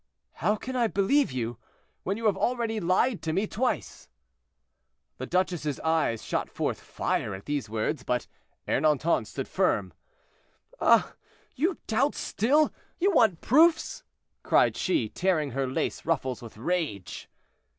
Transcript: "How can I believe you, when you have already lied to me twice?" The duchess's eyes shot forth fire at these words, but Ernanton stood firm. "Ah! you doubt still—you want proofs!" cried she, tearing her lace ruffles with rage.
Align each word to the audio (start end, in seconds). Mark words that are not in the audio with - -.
"How 0.41 0.55
can 0.55 0.75
I 0.75 0.87
believe 0.87 1.31
you, 1.31 1.59
when 2.01 2.17
you 2.17 2.25
have 2.25 2.35
already 2.35 2.79
lied 2.79 3.21
to 3.21 3.31
me 3.31 3.45
twice?" 3.45 4.09
The 5.19 5.27
duchess's 5.27 5.79
eyes 5.81 6.23
shot 6.25 6.49
forth 6.49 6.79
fire 6.79 7.35
at 7.35 7.45
these 7.45 7.69
words, 7.69 8.01
but 8.01 8.25
Ernanton 8.67 9.27
stood 9.27 9.47
firm. 9.47 9.93
"Ah! 10.79 11.13
you 11.55 11.77
doubt 11.85 12.15
still—you 12.15 13.11
want 13.11 13.41
proofs!" 13.41 14.03
cried 14.41 14.75
she, 14.75 15.07
tearing 15.07 15.51
her 15.51 15.67
lace 15.67 16.03
ruffles 16.03 16.41
with 16.41 16.57
rage. 16.57 17.29